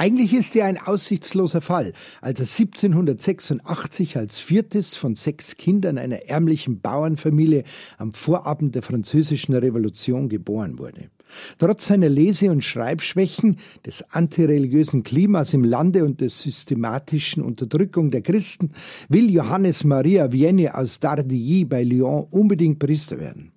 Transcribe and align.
Eigentlich 0.00 0.32
ist 0.32 0.54
er 0.54 0.66
ein 0.66 0.78
aussichtsloser 0.78 1.60
Fall, 1.60 1.92
als 2.20 2.38
er 2.38 2.46
1786 2.46 4.16
als 4.16 4.38
viertes 4.38 4.94
von 4.94 5.16
sechs 5.16 5.56
Kindern 5.56 5.98
einer 5.98 6.28
ärmlichen 6.28 6.80
Bauernfamilie 6.80 7.64
am 7.98 8.12
Vorabend 8.12 8.76
der 8.76 8.82
Französischen 8.82 9.56
Revolution 9.56 10.28
geboren 10.28 10.78
wurde. 10.78 11.10
Trotz 11.58 11.86
seiner 11.86 12.08
Lese- 12.08 12.52
und 12.52 12.62
Schreibschwächen, 12.62 13.56
des 13.84 14.04
antireligiösen 14.12 15.02
Klimas 15.02 15.52
im 15.52 15.64
Lande 15.64 16.04
und 16.04 16.20
der 16.20 16.30
systematischen 16.30 17.42
Unterdrückung 17.42 18.12
der 18.12 18.22
Christen 18.22 18.70
will 19.08 19.28
Johannes 19.28 19.82
Maria 19.82 20.30
Vienne 20.30 20.76
aus 20.76 21.00
Dardilly 21.00 21.64
bei 21.64 21.82
Lyon 21.82 22.28
unbedingt 22.30 22.78
Priester 22.78 23.18
werden. 23.18 23.50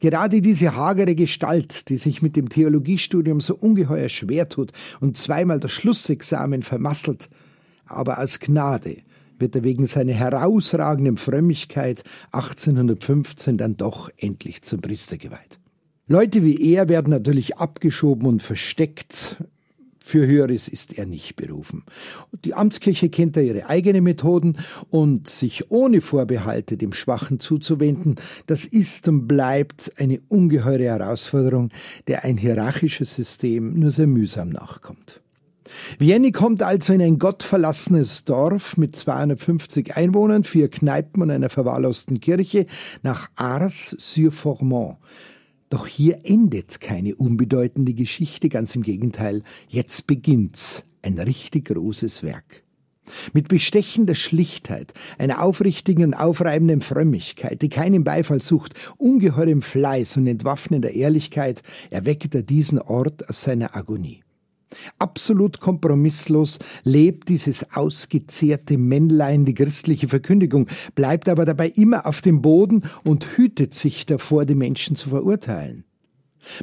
Gerade 0.00 0.40
diese 0.40 0.76
hagere 0.76 1.14
Gestalt, 1.14 1.88
die 1.88 1.96
sich 1.96 2.22
mit 2.22 2.36
dem 2.36 2.48
Theologiestudium 2.48 3.40
so 3.40 3.54
ungeheuer 3.54 4.08
schwer 4.08 4.48
tut 4.48 4.72
und 5.00 5.16
zweimal 5.16 5.60
das 5.60 5.72
Schlussexamen 5.72 6.62
vermasselt, 6.62 7.28
aber 7.86 8.18
aus 8.18 8.40
Gnade 8.40 8.98
wird 9.38 9.56
er 9.56 9.64
wegen 9.64 9.86
seiner 9.86 10.12
herausragenden 10.12 11.16
Frömmigkeit 11.16 12.04
1815 12.30 13.58
dann 13.58 13.76
doch 13.76 14.10
endlich 14.16 14.62
zum 14.62 14.80
Priester 14.80 15.18
geweiht. 15.18 15.58
Leute 16.06 16.42
wie 16.42 16.74
er 16.74 16.88
werden 16.88 17.10
natürlich 17.10 17.56
abgeschoben 17.56 18.26
und 18.26 18.42
versteckt. 18.42 19.36
Für 20.04 20.26
Höheres 20.26 20.68
ist 20.68 20.98
er 20.98 21.06
nicht 21.06 21.36
berufen. 21.36 21.84
Die 22.44 22.54
Amtskirche 22.54 23.08
kennt 23.08 23.36
da 23.36 23.40
ihre 23.40 23.68
eigenen 23.68 24.02
Methoden 24.02 24.58
und 24.90 25.28
sich 25.28 25.70
ohne 25.70 26.00
Vorbehalte 26.00 26.76
dem 26.76 26.92
Schwachen 26.92 27.38
zuzuwenden, 27.38 28.16
das 28.46 28.64
ist 28.64 29.06
und 29.06 29.28
bleibt 29.28 29.92
eine 29.98 30.20
ungeheure 30.28 30.84
Herausforderung, 30.84 31.70
der 32.08 32.24
ein 32.24 32.36
hierarchisches 32.36 33.14
System 33.14 33.78
nur 33.78 33.92
sehr 33.92 34.08
mühsam 34.08 34.48
nachkommt. 34.48 35.20
Vienne 35.98 36.32
kommt 36.32 36.62
also 36.62 36.92
in 36.92 37.00
ein 37.00 37.18
gottverlassenes 37.18 38.24
Dorf 38.24 38.76
mit 38.76 38.96
250 38.96 39.96
Einwohnern, 39.96 40.44
vier 40.44 40.68
Kneipen 40.68 41.22
und 41.22 41.30
einer 41.30 41.48
verwahrlosten 41.48 42.20
Kirche 42.20 42.66
nach 43.02 43.30
Ars-sur-Formant. 43.36 44.98
Doch 45.72 45.86
hier 45.86 46.18
endet 46.24 46.82
keine 46.82 47.14
unbedeutende 47.14 47.94
Geschichte, 47.94 48.50
ganz 48.50 48.76
im 48.76 48.82
Gegenteil, 48.82 49.42
jetzt 49.68 50.06
beginnt's, 50.06 50.84
ein 51.00 51.18
richtig 51.18 51.68
großes 51.68 52.22
Werk. 52.22 52.62
Mit 53.32 53.48
bestechender 53.48 54.14
Schlichtheit, 54.14 54.92
einer 55.16 55.42
aufrichtigen 55.42 56.04
und 56.04 56.14
aufreibenden 56.14 56.82
Frömmigkeit, 56.82 57.62
die 57.62 57.70
keinen 57.70 58.04
Beifall 58.04 58.42
sucht, 58.42 58.74
ungeheurem 58.98 59.62
Fleiß 59.62 60.18
und 60.18 60.26
entwaffnender 60.26 60.90
Ehrlichkeit 60.90 61.62
erweckt 61.88 62.34
er 62.34 62.42
diesen 62.42 62.78
Ort 62.78 63.30
aus 63.30 63.40
seiner 63.40 63.74
Agonie. 63.74 64.20
Absolut 64.98 65.60
kompromisslos 65.60 66.58
lebt 66.84 67.28
dieses 67.28 67.72
ausgezehrte 67.74 68.78
Männlein 68.78 69.44
die 69.44 69.54
christliche 69.54 70.08
Verkündigung, 70.08 70.68
bleibt 70.94 71.28
aber 71.28 71.44
dabei 71.44 71.68
immer 71.68 72.06
auf 72.06 72.20
dem 72.20 72.42
Boden 72.42 72.82
und 73.04 73.36
hütet 73.36 73.74
sich 73.74 74.06
davor, 74.06 74.44
die 74.44 74.54
Menschen 74.54 74.96
zu 74.96 75.10
verurteilen. 75.10 75.84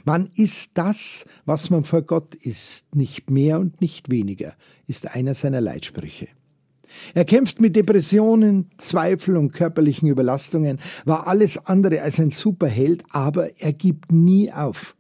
Man 0.04 0.30
ist 0.36 0.72
das, 0.74 1.26
was 1.46 1.70
man 1.70 1.84
vor 1.84 2.02
Gott 2.02 2.36
ist, 2.36 2.96
nicht 2.96 3.30
mehr 3.30 3.60
und 3.60 3.82
nicht 3.82 4.10
weniger, 4.10 4.54
ist 4.88 5.16
einer 5.16 5.34
seiner 5.34 5.62
Leitsprüche. 5.62 6.28
Er 7.14 7.26
kämpft 7.26 7.62
mit 7.62 7.76
Depressionen, 7.76 8.70
Zweifel 8.78 9.38
und 9.38 9.54
körperlichen 9.54 10.10
Überlastungen, 10.10 10.80
war 11.06 11.28
alles 11.28 11.58
andere 11.66 12.02
als 12.02 12.20
ein 12.20 12.32
Superheld, 12.32 13.04
aber 13.10 13.60
er 13.60 13.74
gibt 13.74 14.12
nie 14.12 14.52
auf. 14.52 14.96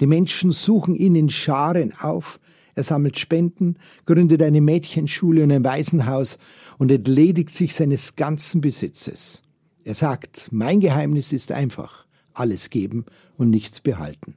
Die 0.00 0.06
Menschen 0.06 0.52
suchen 0.52 0.94
ihn 0.94 1.14
in 1.14 1.28
Scharen 1.28 1.94
auf. 1.98 2.40
Er 2.74 2.82
sammelt 2.82 3.18
Spenden, 3.18 3.76
gründet 4.04 4.42
eine 4.42 4.60
Mädchenschule 4.60 5.44
und 5.44 5.52
ein 5.52 5.64
Waisenhaus 5.64 6.38
und 6.78 6.90
entledigt 6.90 7.50
sich 7.50 7.74
seines 7.74 8.16
ganzen 8.16 8.60
Besitzes. 8.60 9.42
Er 9.84 9.94
sagt, 9.94 10.48
mein 10.50 10.80
Geheimnis 10.80 11.32
ist 11.32 11.52
einfach, 11.52 12.06
alles 12.32 12.70
geben 12.70 13.04
und 13.36 13.50
nichts 13.50 13.80
behalten. 13.80 14.34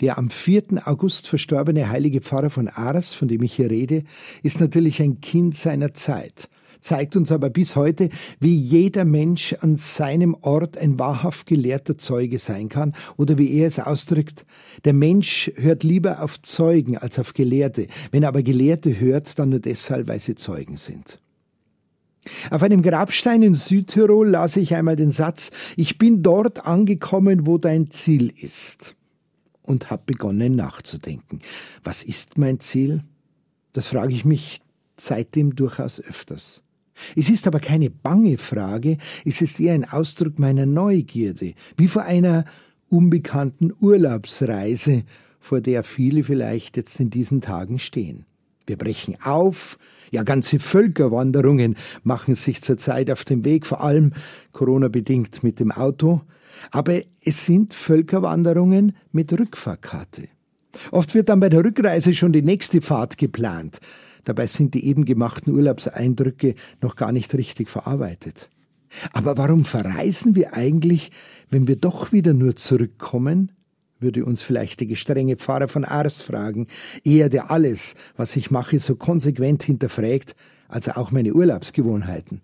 Der 0.00 0.18
am 0.18 0.30
4. 0.30 0.86
August 0.86 1.28
verstorbene 1.28 1.90
heilige 1.90 2.20
Pfarrer 2.20 2.50
von 2.50 2.68
Ars, 2.68 3.14
von 3.14 3.28
dem 3.28 3.42
ich 3.42 3.54
hier 3.54 3.70
rede, 3.70 4.04
ist 4.42 4.60
natürlich 4.60 5.00
ein 5.02 5.20
Kind 5.20 5.54
seiner 5.54 5.94
Zeit 5.94 6.48
zeigt 6.80 7.16
uns 7.16 7.32
aber 7.32 7.50
bis 7.50 7.76
heute, 7.76 8.08
wie 8.40 8.54
jeder 8.54 9.04
Mensch 9.04 9.54
an 9.60 9.76
seinem 9.76 10.34
Ort 10.40 10.78
ein 10.78 10.98
wahrhaft 10.98 11.46
gelehrter 11.46 11.98
Zeuge 11.98 12.38
sein 12.38 12.68
kann 12.68 12.94
oder 13.16 13.38
wie 13.38 13.52
er 13.52 13.66
es 13.66 13.78
ausdrückt, 13.78 14.44
der 14.84 14.92
Mensch 14.92 15.50
hört 15.56 15.82
lieber 15.82 16.22
auf 16.22 16.40
Zeugen 16.42 16.96
als 16.96 17.18
auf 17.18 17.34
Gelehrte, 17.34 17.86
wenn 18.10 18.24
aber 18.24 18.42
Gelehrte 18.42 18.98
hört, 18.98 19.38
dann 19.38 19.50
nur 19.50 19.60
deshalb, 19.60 20.08
weil 20.08 20.20
sie 20.20 20.34
Zeugen 20.34 20.76
sind. 20.76 21.20
Auf 22.50 22.62
einem 22.62 22.82
Grabstein 22.82 23.42
in 23.42 23.54
Südtirol 23.54 24.28
las 24.28 24.56
ich 24.56 24.74
einmal 24.74 24.96
den 24.96 25.12
Satz, 25.12 25.50
ich 25.76 25.98
bin 25.98 26.22
dort 26.22 26.66
angekommen, 26.66 27.46
wo 27.46 27.58
dein 27.58 27.90
Ziel 27.90 28.32
ist. 28.36 28.97
Und 29.68 29.90
habe 29.90 30.04
begonnen 30.06 30.56
nachzudenken. 30.56 31.40
Was 31.84 32.02
ist 32.02 32.38
mein 32.38 32.58
Ziel? 32.58 33.04
Das 33.74 33.88
frage 33.88 34.14
ich 34.14 34.24
mich 34.24 34.62
seitdem 34.96 35.54
durchaus 35.56 36.00
öfters. 36.00 36.64
Es 37.14 37.28
ist 37.28 37.46
aber 37.46 37.60
keine 37.60 37.90
bange 37.90 38.38
Frage, 38.38 38.96
es 39.26 39.42
ist 39.42 39.60
eher 39.60 39.74
ein 39.74 39.84
Ausdruck 39.84 40.38
meiner 40.38 40.64
Neugierde, 40.64 41.52
wie 41.76 41.86
vor 41.86 42.02
einer 42.04 42.46
unbekannten 42.88 43.74
Urlaubsreise, 43.78 45.04
vor 45.38 45.60
der 45.60 45.84
viele 45.84 46.24
vielleicht 46.24 46.78
jetzt 46.78 46.98
in 46.98 47.10
diesen 47.10 47.42
Tagen 47.42 47.78
stehen. 47.78 48.24
Wir 48.66 48.78
brechen 48.78 49.20
auf, 49.22 49.78
ja 50.10 50.22
ganze 50.22 50.58
Völkerwanderungen 50.58 51.76
machen 52.02 52.34
sich 52.34 52.62
zurzeit 52.62 53.10
auf 53.10 53.24
den 53.24 53.44
Weg, 53.44 53.66
vor 53.66 53.82
allem 53.82 54.12
Corona 54.52 54.88
bedingt 54.88 55.42
mit 55.42 55.60
dem 55.60 55.72
Auto, 55.72 56.22
aber 56.70 57.00
es 57.24 57.46
sind 57.46 57.74
Völkerwanderungen 57.74 58.96
mit 59.12 59.32
Rückfahrkarte. 59.32 60.28
Oft 60.90 61.14
wird 61.14 61.28
dann 61.28 61.40
bei 61.40 61.48
der 61.48 61.64
Rückreise 61.64 62.14
schon 62.14 62.32
die 62.32 62.42
nächste 62.42 62.80
Fahrt 62.80 63.18
geplant. 63.18 63.80
Dabei 64.24 64.46
sind 64.46 64.74
die 64.74 64.84
eben 64.84 65.04
gemachten 65.04 65.54
Urlaubseindrücke 65.54 66.54
noch 66.82 66.96
gar 66.96 67.12
nicht 67.12 67.34
richtig 67.34 67.70
verarbeitet. 67.70 68.50
Aber 69.12 69.36
warum 69.36 69.64
verreisen 69.64 70.34
wir 70.34 70.54
eigentlich, 70.54 71.10
wenn 71.50 71.68
wir 71.68 71.76
doch 71.76 72.12
wieder 72.12 72.32
nur 72.32 72.56
zurückkommen? 72.56 73.52
Würde 74.00 74.24
uns 74.24 74.42
vielleicht 74.42 74.80
der 74.80 74.86
gestrenge 74.86 75.36
Pfarrer 75.36 75.68
von 75.68 75.84
Ars 75.84 76.22
fragen, 76.22 76.66
eher 77.04 77.28
der 77.28 77.50
alles, 77.50 77.94
was 78.16 78.36
ich 78.36 78.50
mache, 78.50 78.78
so 78.78 78.96
konsequent 78.96 79.62
hinterfragt, 79.62 80.34
als 80.68 80.88
auch 80.88 81.10
meine 81.10 81.34
Urlaubsgewohnheiten. 81.34 82.42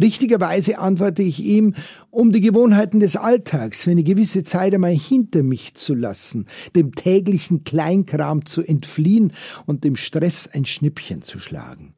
Richtigerweise 0.00 0.78
antworte 0.78 1.22
ich 1.22 1.40
ihm, 1.40 1.74
um 2.10 2.32
die 2.32 2.40
Gewohnheiten 2.40 3.00
des 3.00 3.16
Alltags 3.16 3.82
für 3.82 3.90
eine 3.90 4.02
gewisse 4.02 4.42
Zeit 4.42 4.72
einmal 4.72 4.94
hinter 4.94 5.42
mich 5.42 5.74
zu 5.74 5.94
lassen, 5.94 6.46
dem 6.74 6.94
täglichen 6.94 7.64
Kleinkram 7.64 8.46
zu 8.46 8.62
entfliehen 8.62 9.32
und 9.66 9.84
dem 9.84 9.96
Stress 9.96 10.48
ein 10.48 10.64
Schnippchen 10.64 11.20
zu 11.20 11.38
schlagen. 11.38 11.94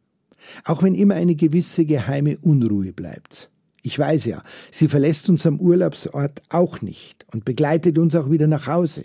Auch 0.65 0.83
wenn 0.83 0.97
immer 0.97 1.15
eine 1.15 1.37
gewisse 1.37 1.85
geheime 1.85 2.39
Unruhe 2.39 2.93
bleibt. 2.93 3.51
Ich 3.83 3.99
weiß 3.99 4.27
ja, 4.27 4.43
sie 4.71 4.89
verlässt 4.89 5.29
uns 5.29 5.47
am 5.47 5.59
Urlaubsort 5.59 6.43
auch 6.49 6.83
nicht 6.83 7.27
und 7.33 7.45
begleitet 7.45 7.99
uns 7.99 8.15
auch 8.15 8.31
wieder 8.31 8.47
nach 8.47 8.67
Hause. 8.67 9.05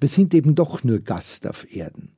Wir 0.00 0.08
sind 0.08 0.34
eben 0.34 0.54
doch 0.54 0.84
nur 0.84 1.00
Gast 1.00 1.46
auf 1.46 1.70
Erden. 1.74 2.12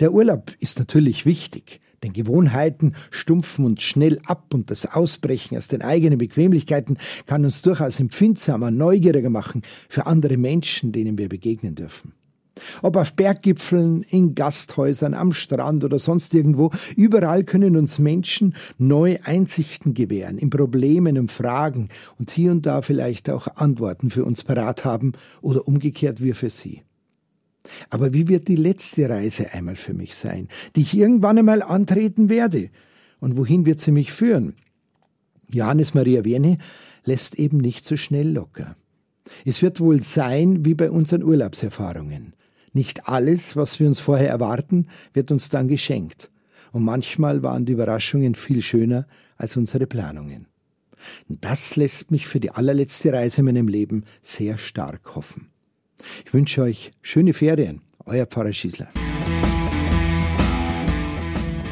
Der 0.00 0.12
Urlaub 0.12 0.52
ist 0.58 0.78
natürlich 0.78 1.24
wichtig, 1.26 1.80
denn 2.02 2.12
Gewohnheiten 2.12 2.94
stumpfen 3.10 3.64
uns 3.64 3.82
schnell 3.82 4.20
ab 4.24 4.52
und 4.52 4.70
das 4.70 4.86
Ausbrechen 4.86 5.56
aus 5.56 5.68
den 5.68 5.82
eigenen 5.82 6.18
Bequemlichkeiten 6.18 6.98
kann 7.26 7.44
uns 7.44 7.62
durchaus 7.62 8.00
empfindsamer, 8.00 8.70
neugieriger 8.70 9.30
machen 9.30 9.62
für 9.88 10.06
andere 10.06 10.36
Menschen, 10.36 10.92
denen 10.92 11.18
wir 11.18 11.28
begegnen 11.28 11.74
dürfen. 11.74 12.14
Ob 12.82 12.96
auf 12.96 13.14
Berggipfeln, 13.14 14.02
in 14.02 14.34
Gasthäusern, 14.34 15.14
am 15.14 15.32
Strand 15.32 15.84
oder 15.84 15.98
sonst 15.98 16.34
irgendwo, 16.34 16.70
überall 16.96 17.44
können 17.44 17.76
uns 17.76 17.98
Menschen 17.98 18.54
neue 18.78 19.24
Einsichten 19.24 19.94
gewähren 19.94 20.38
in 20.38 20.50
Problemen 20.50 21.18
und 21.18 21.30
Fragen 21.30 21.88
und 22.18 22.30
hier 22.30 22.50
und 22.50 22.66
da 22.66 22.82
vielleicht 22.82 23.30
auch 23.30 23.48
Antworten 23.56 24.10
für 24.10 24.24
uns 24.24 24.44
parat 24.44 24.84
haben 24.84 25.12
oder 25.40 25.66
umgekehrt 25.66 26.22
wir 26.22 26.34
für 26.34 26.50
sie. 26.50 26.82
Aber 27.90 28.12
wie 28.12 28.28
wird 28.28 28.48
die 28.48 28.56
letzte 28.56 29.08
Reise 29.08 29.52
einmal 29.52 29.76
für 29.76 29.94
mich 29.94 30.16
sein, 30.16 30.48
die 30.76 30.80
ich 30.80 30.96
irgendwann 30.96 31.38
einmal 31.38 31.62
antreten 31.62 32.28
werde? 32.28 32.70
Und 33.20 33.36
wohin 33.36 33.66
wird 33.66 33.80
sie 33.80 33.92
mich 33.92 34.12
führen? 34.12 34.54
Johannes 35.52 35.94
Maria 35.94 36.24
Vianney 36.24 36.58
lässt 37.04 37.38
eben 37.38 37.58
nicht 37.58 37.84
so 37.84 37.96
schnell 37.96 38.30
locker. 38.30 38.76
Es 39.44 39.62
wird 39.62 39.80
wohl 39.80 40.02
sein 40.02 40.64
wie 40.64 40.74
bei 40.74 40.90
unseren 40.90 41.22
Urlaubserfahrungen. 41.22 42.34
Nicht 42.72 43.08
alles, 43.08 43.56
was 43.56 43.80
wir 43.80 43.88
uns 43.88 43.98
vorher 43.98 44.28
erwarten, 44.28 44.86
wird 45.12 45.32
uns 45.32 45.48
dann 45.48 45.66
geschenkt. 45.66 46.30
Und 46.72 46.84
manchmal 46.84 47.42
waren 47.42 47.64
die 47.64 47.72
Überraschungen 47.72 48.36
viel 48.36 48.62
schöner 48.62 49.06
als 49.36 49.56
unsere 49.56 49.86
Planungen. 49.86 50.46
Das 51.28 51.76
lässt 51.76 52.10
mich 52.10 52.28
für 52.28 52.38
die 52.38 52.50
allerletzte 52.50 53.12
Reise 53.12 53.40
in 53.40 53.46
meinem 53.46 53.66
Leben 53.66 54.04
sehr 54.22 54.56
stark 54.58 55.16
hoffen. 55.16 55.46
Ich 56.24 56.32
wünsche 56.32 56.62
euch 56.62 56.92
schöne 57.02 57.32
Ferien. 57.32 57.80
Euer 58.06 58.26
Pfarrer 58.26 58.52
Schießler. 58.52 58.88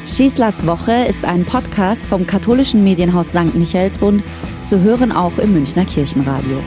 Schießlers 0.04 0.66
Woche 0.66 1.04
ist 1.04 1.24
ein 1.24 1.44
Podcast 1.44 2.04
vom 2.06 2.26
katholischen 2.26 2.82
Medienhaus 2.82 3.28
St. 3.28 3.54
Michaelsbund, 3.54 4.22
zu 4.62 4.80
hören 4.80 5.12
auch 5.12 5.38
im 5.38 5.52
Münchner 5.52 5.84
Kirchenradio. 5.84 6.60